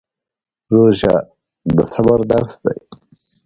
روژه 0.73 1.15
د 1.75 1.77
صبر 1.93 2.19
درس 2.31 2.53
دی 2.65 2.79